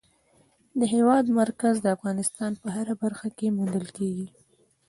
[0.79, 4.27] د هېواد مرکز د افغانستان په هره برخه کې موندل کېږي.